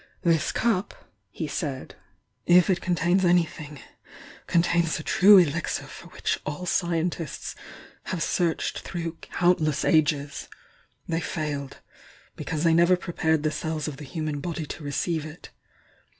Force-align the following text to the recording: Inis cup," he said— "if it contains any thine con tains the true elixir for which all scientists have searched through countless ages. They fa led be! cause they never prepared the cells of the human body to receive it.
Inis 0.25 0.51
cup," 0.51 0.95
he 1.29 1.47
said— 1.47 1.93
"if 2.47 2.71
it 2.71 2.81
contains 2.81 3.23
any 3.23 3.45
thine 3.45 3.79
con 4.47 4.63
tains 4.63 4.97
the 4.97 5.03
true 5.03 5.37
elixir 5.37 5.83
for 5.85 6.07
which 6.07 6.39
all 6.43 6.65
scientists 6.65 7.55
have 8.05 8.23
searched 8.23 8.79
through 8.79 9.17
countless 9.21 9.85
ages. 9.85 10.47
They 11.07 11.21
fa 11.21 11.41
led 11.55 11.77
be! 12.35 12.43
cause 12.43 12.63
they 12.63 12.73
never 12.73 12.97
prepared 12.97 13.43
the 13.43 13.51
cells 13.51 13.87
of 13.87 13.97
the 13.97 14.03
human 14.05 14.39
body 14.39 14.65
to 14.65 14.83
receive 14.83 15.23
it. 15.23 15.51